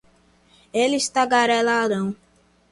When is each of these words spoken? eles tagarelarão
eles 0.73 1.07
tagarelarão 1.15 2.07